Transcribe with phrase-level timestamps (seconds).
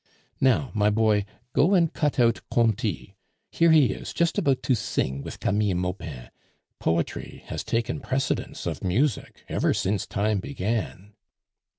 [0.39, 3.13] Now, my boy, go and cut out Conti.
[3.51, 6.31] Here he is, just about to sing with Camille Maupin.
[6.79, 11.13] Poetry has taken precedence of music ever since time began."